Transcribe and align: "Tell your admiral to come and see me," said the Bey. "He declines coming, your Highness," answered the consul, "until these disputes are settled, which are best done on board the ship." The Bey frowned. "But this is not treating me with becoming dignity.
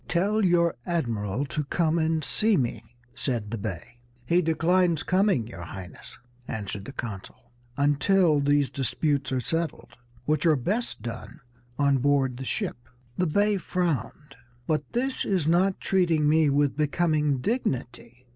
"Tell 0.07 0.43
your 0.43 0.73
admiral 0.83 1.45
to 1.45 1.63
come 1.65 1.99
and 1.99 2.23
see 2.23 2.57
me," 2.57 2.83
said 3.13 3.51
the 3.51 3.57
Bey. 3.59 3.99
"He 4.25 4.41
declines 4.41 5.03
coming, 5.03 5.45
your 5.45 5.61
Highness," 5.61 6.17
answered 6.47 6.85
the 6.85 6.91
consul, 6.91 7.51
"until 7.77 8.39
these 8.39 8.71
disputes 8.71 9.31
are 9.31 9.39
settled, 9.39 9.95
which 10.25 10.43
are 10.47 10.55
best 10.55 11.03
done 11.03 11.39
on 11.77 11.99
board 11.99 12.37
the 12.37 12.45
ship." 12.45 12.89
The 13.15 13.27
Bey 13.27 13.57
frowned. 13.57 14.35
"But 14.65 14.91
this 14.93 15.23
is 15.23 15.47
not 15.47 15.79
treating 15.79 16.27
me 16.27 16.49
with 16.49 16.75
becoming 16.75 17.37
dignity. 17.37 18.25